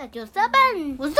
[0.00, 1.18] 那就三本，我是周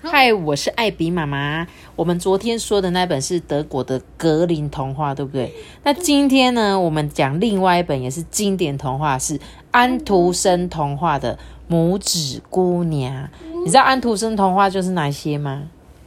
[0.00, 0.08] 斌。
[0.08, 1.66] 嗨，我是艾比妈妈。
[1.96, 5.52] 我们昨天说的那本是德国的格林童话，对不对？
[5.82, 9.40] 那今天呢，我们讲另外一本也是经典童话，是
[9.72, 11.36] 安徒生童话的
[11.74, 13.24] 《拇指姑娘》。
[13.64, 15.64] 你知道安徒生童话就是哪些吗？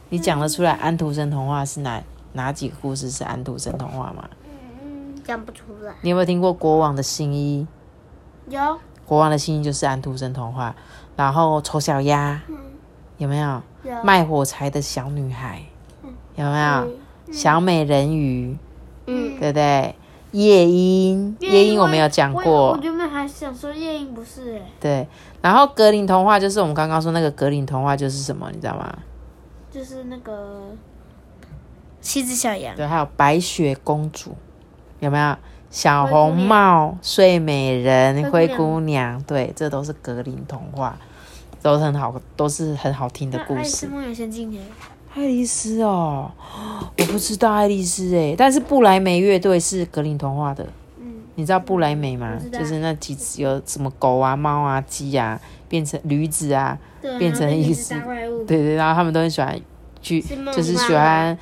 [0.08, 2.02] 你讲得出来安徒生童话是哪
[2.32, 4.26] 哪几个故事是安徒生童话吗？
[4.82, 5.92] 嗯，讲不出来。
[6.00, 7.66] 你有没有听过《国王的新衣》？
[8.50, 8.58] 有，
[9.04, 10.74] 《国王的新衣》就是安徒生童话。
[11.18, 12.56] 然后丑小鸭嗯，
[13.16, 13.60] 有没有？
[13.82, 15.60] 有卖火柴的小女孩
[16.36, 16.66] 有没有？
[16.86, 16.94] 嗯
[17.30, 18.56] 小美人鱼，
[19.04, 19.94] 嗯，对不对？
[20.30, 25.08] 夜莺，夜莺我没有讲过我过，原本还想说夜莺不是哎，对。
[25.42, 28.98] 然后格林童话就是我们刚刚说那个格林童话就是什么，你知道吗？
[29.70, 30.70] 就是那个
[32.00, 32.74] 七只小羊。
[32.76, 34.34] 对，还有白雪公主，
[35.00, 35.36] 有没有？
[35.70, 40.96] 小红帽、睡美人、灰姑娘，对，这都是格林童话，
[41.62, 43.86] 都是很好，都是很好听的故事爱丽丝。
[43.86, 44.58] 梦游仙境呢？
[45.14, 46.30] 爱丽丝哦，
[46.98, 50.64] 我不知道爱丽丝哎，但是布莱梅乐队是格林童话的，
[51.00, 56.78] 嗯，你知道布莱梅吗就是那几只有什么狗啊、猫啊、鸡啊，变成驴子啊，
[57.18, 58.44] 变成一只大怪物。
[58.44, 59.58] 对对，然后他们都很喜欢
[60.00, 60.20] 去，
[60.54, 61.36] 就是喜欢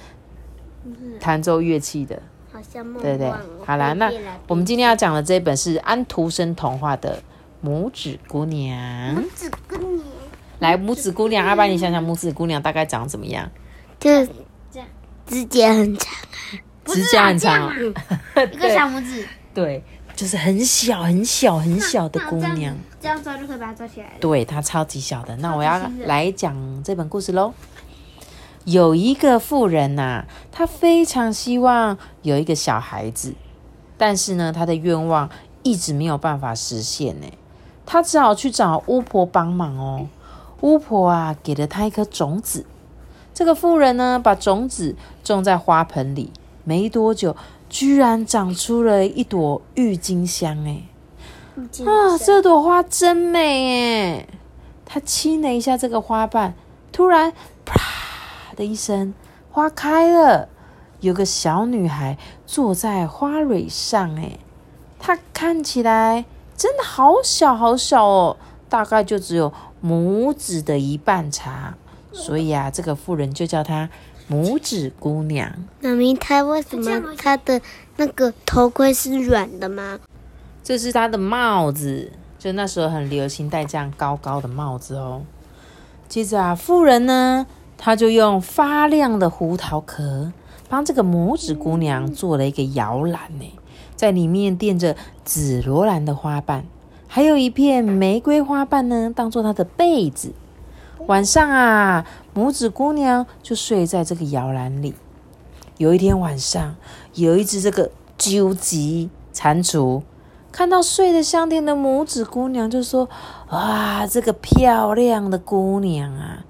[1.20, 2.22] 弹奏乐器的。
[2.50, 3.30] 好像梦对对
[3.66, 4.10] 好啦那
[4.48, 7.20] 我们今天要讲的这本是安徒生童话的
[7.68, 9.14] 《拇指姑娘》。
[9.14, 9.85] 变子跟你
[10.58, 13.50] 来，拇指姑娘，阿爸，你想想拇指姑娘大概长怎么样？
[13.98, 14.28] 就是
[14.70, 14.88] 这样，
[15.26, 16.14] 指甲很长，
[16.86, 17.72] 指甲很长哦，
[18.52, 19.82] 一个小拇指，对，
[20.14, 22.74] 就是很小很小很小的姑娘。
[23.00, 24.12] 这样抓就可以把它抓起来了。
[24.20, 25.36] 对，它超级小的。
[25.36, 27.52] 那我要来讲这本故事喽。
[28.64, 33.34] 有一个富人呐、他非常希望有一个小孩子，
[33.96, 35.30] 但是呢，他的愿望
[35.62, 37.26] 一直没有办法实现呢。
[37.84, 40.08] 他只好去找巫婆帮忙哦。
[40.60, 42.66] 巫婆啊，给了她一颗种子。
[43.34, 46.32] 这个妇人呢，把种子种在花盆里，
[46.64, 47.36] 没多久，
[47.68, 50.84] 居然长出了一朵郁金香哎。
[51.84, 54.26] 啊，这朵花真美哎！
[54.84, 56.54] 他亲了一下这个花瓣，
[56.92, 57.32] 突然
[57.64, 57.80] 啪
[58.54, 59.12] 的一声，
[59.50, 60.48] 花开了。
[61.00, 62.16] 有个小女孩
[62.46, 64.38] 坐在花蕊上，哎，
[64.98, 66.24] 她看起来
[66.56, 68.36] 真的好小好小哦，
[68.68, 69.52] 大概就只有
[69.86, 71.74] 拇指的一半长。
[72.12, 73.90] 所以啊，这个妇人就叫她
[74.30, 75.52] 拇指姑娘。
[75.82, 77.60] 妈咪，她为什么她的
[77.96, 79.98] 那个头盔是软的吗？
[80.64, 85.22] 这是她的帽子，就那时候很流行戴这样高高的帽子哦。
[86.08, 90.32] 接着啊，妇人呢，她就用发亮的胡桃壳
[90.70, 93.52] 帮这个拇指姑娘做了一个摇篮呢，
[93.94, 96.64] 在里面垫着紫罗兰的花瓣，
[97.08, 100.32] 还有一片玫瑰花瓣呢，当做她的被子。
[101.06, 104.94] 晚上啊，拇指姑娘就睡在这个摇篮里。
[105.78, 106.74] 有一天晚上，
[107.14, 110.02] 有一只这个究极蟾蜍
[110.50, 113.08] 看到睡得香甜的拇指姑娘，就说
[113.52, 116.44] ：“哇，这个漂亮的姑娘啊，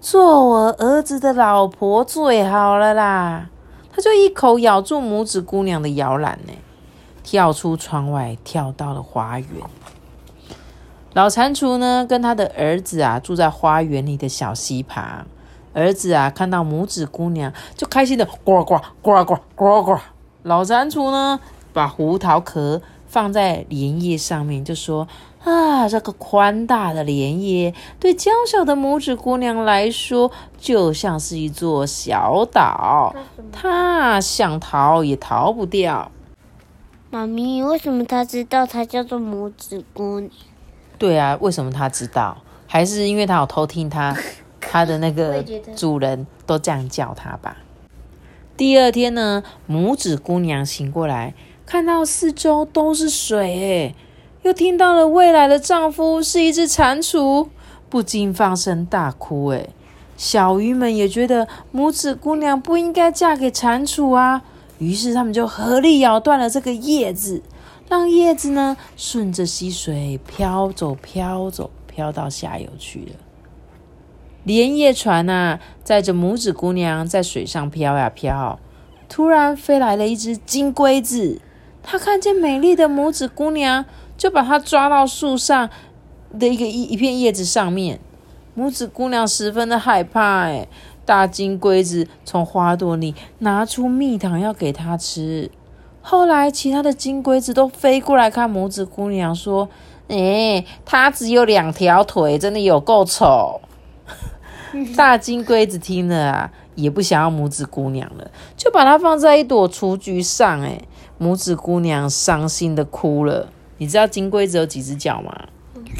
[0.00, 3.50] 做我儿子的老婆最好了啦！”
[3.94, 6.52] 他就一口咬住拇指姑娘的摇篮，呢，
[7.22, 9.48] 跳出窗外，跳到了花园。
[11.14, 15.26] 老蟾蜍呢，跟他的儿子啊，住在花园里的小溪旁。
[15.74, 19.98] 儿子啊，看到拇指姑娘，就开心的呱呱呱呱呱呱。
[20.42, 21.38] 老蟾蜍呢，
[21.72, 25.06] 把胡桃壳放在莲叶上面，就说
[25.44, 33.14] ：“啊，这个宽大的莲叶，对娇小的拇指姑娘来说，就像是一座小岛，
[33.52, 36.10] 她想逃也逃不掉。”
[37.10, 40.30] 妈咪，为什么她知道她叫做拇指姑娘？
[41.02, 42.36] 对啊，为什么他知道？
[42.68, 44.16] 还是因为他有偷听他
[44.60, 47.56] 他的那个主人都这样叫他吧？
[48.56, 51.34] 第二天呢，拇指姑娘醒过来，
[51.66, 53.94] 看到四周都是水，诶，
[54.42, 57.48] 又听到了未来的丈夫是一只蟾蜍，
[57.90, 59.48] 不禁放声大哭。
[59.48, 59.70] 诶，
[60.16, 64.42] 小鱼们也觉得拇指姑娘不应该嫁给蟾蜍啊，
[64.78, 67.42] 于是他们就合力咬断了这个叶子。
[67.92, 73.16] 让叶子呢顺着溪水飘走、飘走、飘到下游去了。
[74.44, 78.58] 莲叶船啊，载着拇指姑娘在水上飘呀飘。
[79.10, 81.42] 突然飞来了一只金龟子，
[81.82, 83.84] 它看见美丽的拇指姑娘，
[84.16, 85.68] 就把它抓到树上
[86.40, 88.00] 的一个一一片叶子上面。
[88.56, 90.66] 拇指姑娘十分的害怕，哎，
[91.04, 95.50] 大金龟子从花朵里拿出蜜糖要给它吃。
[96.02, 99.68] 后来，其他的金龟子都飞过来看拇指姑娘，说
[100.08, 103.60] ：“哎，它只有两条腿，真的有够丑。
[104.96, 110.60] 大金龟子听了啊，也不想要拇指姑娘了，就把它放在一朵雏菊上。
[110.62, 110.82] 哎，
[111.20, 113.48] 拇指姑娘伤心的哭了。
[113.78, 115.48] 你知道金龟子有几只脚吗？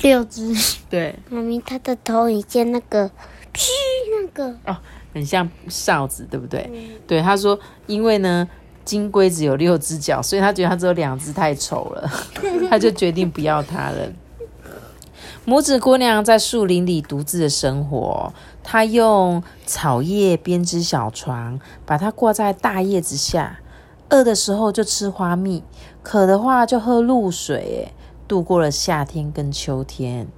[0.02, 0.54] 六只。
[0.88, 3.08] 对，妈咪，它的头很像那个，
[3.52, 3.68] 噗，
[4.22, 4.76] 那个哦，
[5.12, 6.70] 很像哨子，对不对？
[7.06, 8.48] 对，他说，因为呢，
[8.92, 12.10] 金龟子有六只脚，所以他觉得他只有两只太丑了，
[12.68, 14.06] 他就决定不要它了。
[15.46, 23.60] 拇指姑娘在树林里独自的生活，她用草叶编织小床，把它挂在大叶子下。
[24.10, 25.64] 饿的时候就吃花蜜，
[26.02, 27.94] 渴的话就喝露水。
[28.28, 30.28] 度过了夏天跟秋天。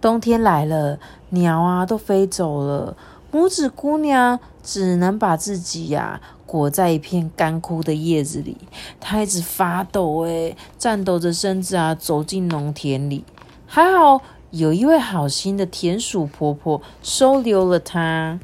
[0.00, 0.98] 冬天来了，
[1.28, 2.96] 鸟啊都飞走了，
[3.30, 6.20] 拇指姑娘只能把自己呀
[6.50, 8.56] 裹在一片干枯的叶子里。
[8.98, 13.24] 它一直发抖，哎，颤抖着身子啊走进农田里。
[13.66, 14.20] 还好。
[14.50, 18.40] 有一位好心的田鼠婆婆收留了它。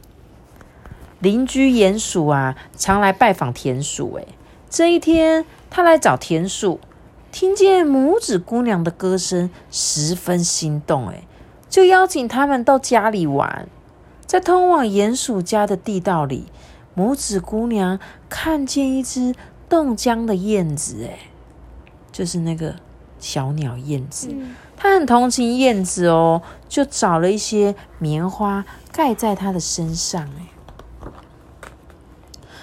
[1.19, 4.15] 邻居鼹鼠啊，常来拜访田鼠。
[4.21, 4.25] 哎，
[4.71, 6.79] 这一天，他来找田鼠，
[7.33, 11.09] 听见拇指姑娘的歌声，十分心动。
[11.09, 11.25] 哎，
[11.69, 13.69] 就邀请他们到家里玩。
[14.27, 16.45] 在通往鼹鼠家的地道里，
[16.97, 17.99] 拇指姑娘
[18.29, 19.35] 看见一只
[19.69, 21.05] 冻僵的燕子。
[21.05, 21.19] 哎，
[22.11, 22.75] 就是那个
[23.19, 24.35] 小鸟燕子。
[24.77, 30.23] 她很同情燕子哦，就找了一些棉花盖在它的身上。
[30.23, 31.11] 哎，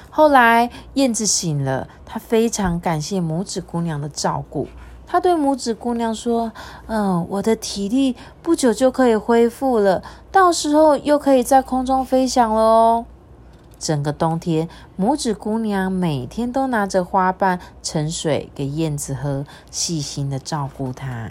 [0.10, 4.68] 后来燕子醒了，她非常感谢拇指姑娘的照顾。
[5.08, 6.52] 她对拇指姑娘说
[6.88, 10.02] ：“嗯，我的体力不久就可以恢复了，
[10.32, 13.06] 到时候又可以在空中飞翔了哦。”
[13.84, 21.30] 整个冬天，拇指姑娘每天都拿着花瓣盛水给燕子喝，细心的照顾它。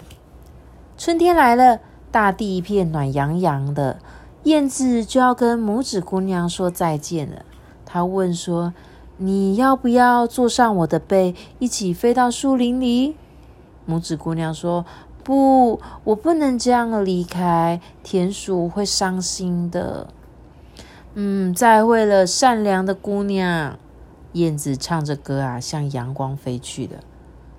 [0.95, 1.79] 春天来了，
[2.11, 3.97] 大地一片暖洋洋的，
[4.43, 7.43] 燕子就要跟拇指姑娘说再见了。
[7.85, 8.75] 他问说
[9.17, 13.15] ：“你要不要坐上我的背，一起飞到树林里？”
[13.89, 14.85] 拇指姑娘说
[15.23, 20.07] ：“不，我不能这样离开，田鼠会伤心的。”
[21.15, 23.77] 嗯，再会了，善良的姑娘。
[24.33, 27.03] 燕子唱着歌啊，向阳光飞去了。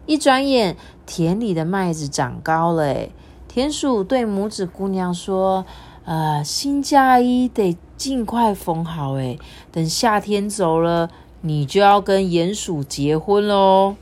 [0.06, 3.09] 一转眼，田里的麦子长高了，
[3.47, 5.65] 田鼠对拇指姑娘说
[6.05, 9.39] ：“呃，新嫁衣得尽快缝好，诶，
[9.71, 11.09] 等夏天走了，
[11.43, 13.95] 你就要跟鼹鼠结婚喽。”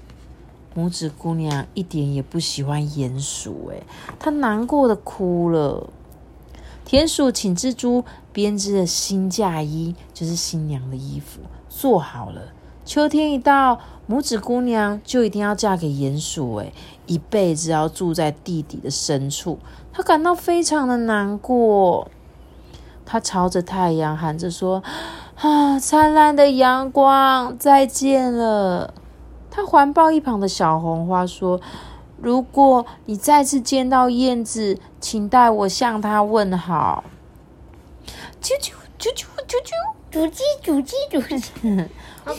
[0.74, 3.82] 拇指姑娘一点也不喜欢鼹鼠，诶，
[4.18, 5.90] 她难过的哭了。
[6.84, 12.42] 田鼠请蜘蛛编织的新嫁衣，就是新娘的衣服，做好了。
[12.84, 16.72] 秋天一到，拇指姑娘就一定要嫁给鼹鼠，诶，
[17.06, 19.58] 一辈子要住在地底的深处，
[19.92, 22.08] 她感到非常的难过。
[23.06, 24.82] 她朝着太阳喊着说
[25.40, 28.92] ：“啊，灿烂的阳光，再见了！”
[29.48, 31.60] 她环抱一旁的小红花说
[32.22, 37.02] ：“如果你再次见到燕子，请代我向它问好。”
[38.40, 39.72] 啾啾啾啾啾啾，
[40.12, 41.88] 啾叽啾叽啾叽。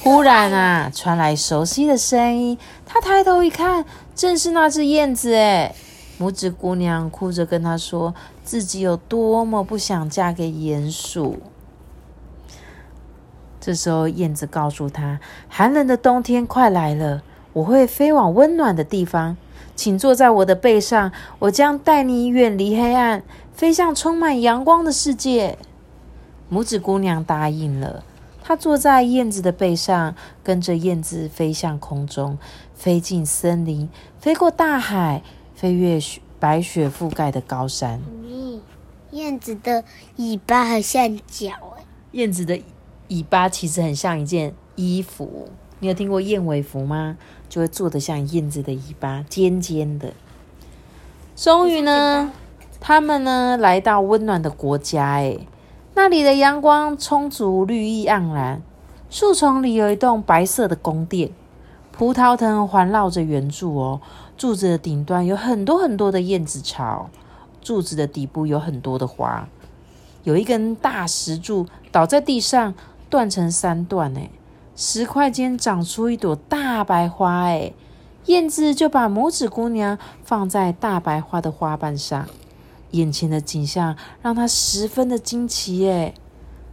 [0.01, 2.57] 忽然啊，传来熟悉的声音。
[2.85, 3.83] 他抬头一看，
[4.15, 5.33] 正是那只燕子。
[5.33, 5.75] 哎，
[6.17, 11.39] 拇指姑娘哭着跟他说，自己有多么不想嫁给鼹鼠。
[13.59, 17.21] 这时候，燕子告诉他：“寒冷的冬天快来了，
[17.53, 19.37] 我会飞往温暖的地方，
[19.75, 25.57] 请坐在我的背上，我将带你远离黑暗，飞向充满阳光的世界。”
[26.51, 28.03] 拇指姑娘答应了。
[28.43, 32.37] 她坐在燕子的背上，跟着燕子飞向空中，
[32.75, 33.89] 飞进森林，
[34.19, 35.23] 飞过大海，
[35.55, 38.01] 飞越雪白雪覆盖的高山。
[38.23, 38.61] 嗯，
[39.11, 39.83] 燕子的
[40.17, 41.85] 尾巴很像脚哎。
[42.11, 42.61] 燕子的
[43.07, 45.47] 尾巴其实很像一件衣服。
[45.79, 47.17] 你有听过燕尾服吗？
[47.53, 50.11] 就会做的像燕子的尾巴，尖尖的。
[51.35, 52.31] 终于呢，
[52.79, 55.37] 他们呢来到温暖的国家哎。
[55.93, 58.63] 那里的阳光充足，绿意盎然。
[59.11, 61.29] 树丛里有一栋白色的宫殿，
[61.91, 64.01] 葡萄藤环绕着圆柱哦。
[64.35, 67.07] 柱子的顶端有很多很多的燕子巢，
[67.61, 69.47] 柱子的底部有很多的花。
[70.23, 72.73] 有一根大石柱倒在地上，
[73.11, 74.11] 断成三段。
[74.17, 74.31] 哎，
[74.75, 77.43] 石块间长出一朵大白花。
[77.43, 77.73] 哎，
[78.25, 82.25] 燕子就把拇指姑娘放在大白花的花瓣上。
[82.91, 86.13] 眼前的景象让她十分的惊奇耶！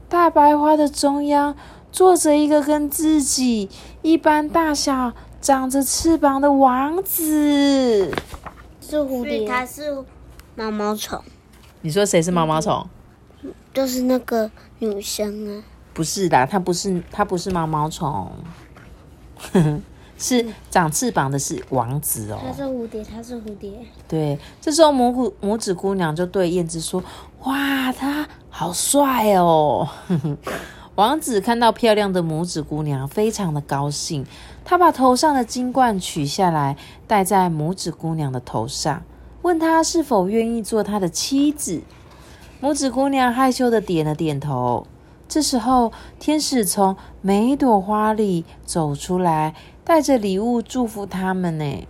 [0.08, 1.56] 大白花的中央
[1.90, 3.70] 坐着一个跟自己
[4.02, 8.14] 一般大小、长着翅膀的王子。
[8.80, 10.04] 是蝴蝶，它是
[10.56, 11.22] 毛毛虫，
[11.80, 12.86] 你说谁是毛毛虫？
[13.72, 15.64] 就是那个女生啊。
[15.92, 18.30] 不是的，它不是，它不是毛毛虫，
[20.16, 22.38] 是长翅膀的是王子哦。
[22.46, 23.72] 它是蝴蝶，它是蝴蝶。
[24.06, 27.02] 对，这时候拇骨拇指姑娘就对燕子说
[27.44, 29.88] ：“哇，他好帅哦！”
[30.96, 34.26] 王子看到漂亮的拇指姑娘，非常的高兴。
[34.64, 39.02] 他把头上的金冠取下来，戴在拇指姑娘的头上，
[39.40, 41.80] 问她是否愿意做他的妻子。
[42.60, 44.86] 拇指姑娘害羞的点了点头。
[45.30, 51.86] 这时候，天使从每一朵花里走出来，带着礼物祝福他们呢。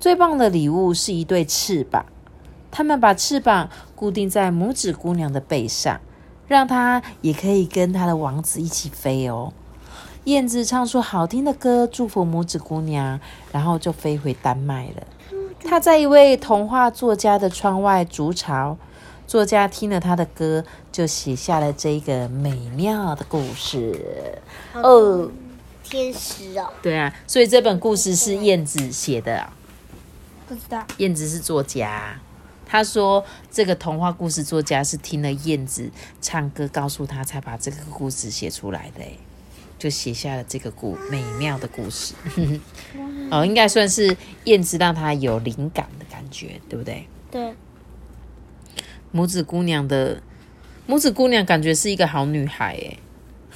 [0.00, 2.04] 最棒的礼物是一对翅膀，
[2.72, 6.00] 他们把翅膀固定在拇指姑娘的背上，
[6.48, 9.52] 让她也可以跟她的王子一起飞哦。
[10.24, 13.20] 燕子唱出好听的歌，祝福拇指姑娘，
[13.52, 15.04] 然后就飞回丹麦了。
[15.62, 18.76] 她在一位童话作家的窗外筑巢。
[19.26, 24.38] 作家听了他的歌，就写下了这个美妙的故事。
[24.74, 25.30] 哦，
[25.82, 29.48] 天使哦，对啊，所以这本故事是燕子写的。
[30.46, 32.20] 不知道，燕子是作家。
[32.66, 39.02] 他说，这个童话故事作家是听了燕子唱歌，告诉他才把这个故事写出来的，
[39.78, 42.14] 就写下了这个故美妙的故事。
[43.30, 47.06] 哦，应该算是燕子让他有灵感的感觉，对不对？
[47.30, 47.54] 对。
[49.14, 50.20] 拇指姑娘的
[50.88, 52.98] 拇指姑娘感觉是一个好女孩哎，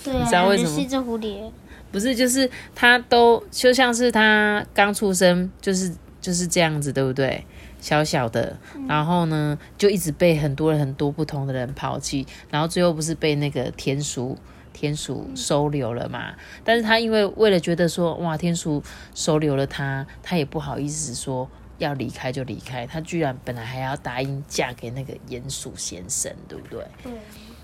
[0.04, 0.68] 对啊，你知道为什么？
[0.70, 1.50] 是一只蝴蝶，
[1.90, 7.44] 不是，就是她都就像是她刚出生就是就是这样子，对不对？
[7.80, 8.56] 小小的，
[8.88, 14.36] 然后呢，就一直被很多人很多不同的人抛弃，然后最后不是被那个田鼠
[14.72, 16.34] 田鼠收留了嘛？
[16.64, 18.82] 但是她因为为了觉得说哇，天鼠
[19.14, 21.48] 收留了她，她也不好意思说。
[21.78, 26.84] 要离开就离开，她居然本来还要答应嫁给那个鼹鼠先生，对不对？
[27.02, 27.12] 对。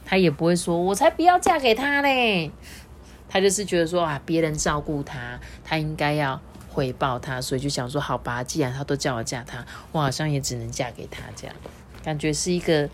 [0.05, 2.51] 她也不会说，我才不要嫁给他嘞。
[3.29, 11.55] 她就是觉得说啊，别人照顾她，她应该要回报他，所以就想说，好吧，既然他都叫我嫁他，我好像也只能嫁给他这样。
[12.03, 12.89] 感觉是一个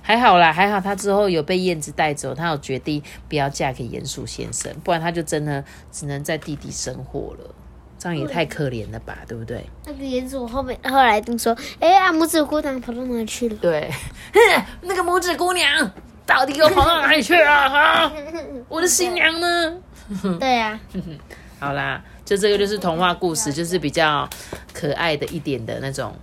[0.00, 7.54] 还好啦，还好她之后有被燕子带走，她有决定不要嫁给鼹鼠先生，不然她就真的只能在地底生活了。
[8.04, 9.64] 这样也太可怜了吧，对不对？
[9.86, 13.56] 那个鼹鼠后面后来听说，哎呀，拇指姑娘跑到哪里去了？
[13.62, 13.90] 对，
[14.82, 15.90] 那个拇指姑娘
[16.26, 17.48] 到底又跑到哪里去了？
[17.50, 18.12] 啊，
[18.68, 19.74] 我的新娘呢？
[20.38, 20.78] 对呀，
[21.58, 24.28] 好啦，就这个就是童话故事，就是比较
[24.74, 26.14] 可爱的一点的那种，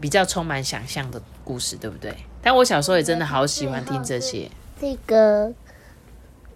[0.00, 2.16] 比较充满想象的故事，对不对？
[2.40, 4.50] 但我小时候也真的好喜欢听这些。
[4.80, 5.52] 这个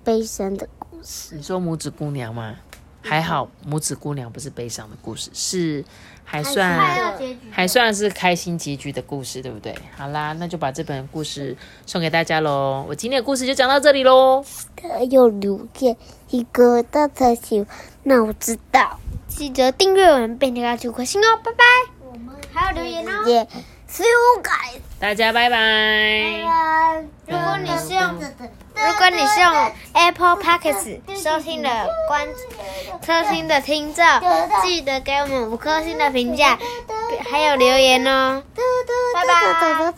[0.02, 2.56] 悲伤的故事，你说拇指姑娘吗？
[3.06, 5.84] 还好，拇指姑娘不是悲伤的故事，是
[6.24, 7.14] 还算
[7.50, 9.74] 还算是开心结局的故事，对不对？
[9.96, 12.84] 好啦，那就把这本故事送给大家喽。
[12.88, 14.44] 我今天的故事就讲到这里喽。
[14.76, 15.96] 他有留言
[16.30, 17.64] 一个大才行，
[18.02, 18.98] 那我知道，
[19.28, 21.64] 记得订阅我们，并给他九颗星哦，拜拜。
[22.04, 23.46] 我们还有留言哦。
[23.88, 25.56] See you guys，大家拜拜。
[25.56, 27.04] 拜拜。
[27.26, 28.18] 如果你是用
[28.76, 31.68] 如果你是用 Apple Podcasts 收听的
[32.08, 32.26] 观
[33.02, 34.04] 收听的听众，
[34.62, 36.58] 记得给我们五颗星的评价，
[37.30, 38.42] 还有留言哦。
[39.14, 39.94] 拜拜。